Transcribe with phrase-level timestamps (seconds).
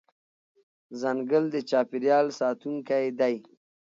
[1.01, 3.35] ځنګل د چاپېریال ساتونکی دی.